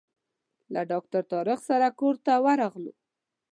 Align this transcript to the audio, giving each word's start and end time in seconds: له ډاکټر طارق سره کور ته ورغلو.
له 0.73 0.81
ډاکټر 0.89 1.23
طارق 1.31 1.59
سره 1.69 1.87
کور 1.99 2.15
ته 2.25 2.33
ورغلو. 2.45 2.93